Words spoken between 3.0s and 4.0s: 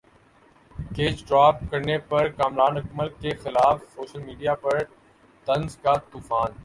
کیخلاف